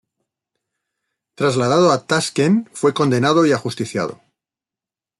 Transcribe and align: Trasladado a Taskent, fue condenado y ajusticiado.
Trasladado 1.35 1.91
a 1.91 1.99
Taskent, 2.07 2.67
fue 2.73 2.91
condenado 2.91 3.45
y 3.45 3.51
ajusticiado. 3.51 4.19